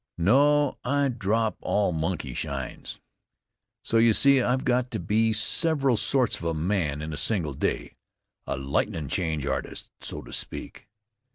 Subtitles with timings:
[0.17, 2.97] No; I drop all monkeyshines.
[3.83, 7.53] So you see, I've got to be several sorts of a man in a single
[7.53, 7.93] day,
[8.47, 10.87] a lightnin' change artist, so to speak.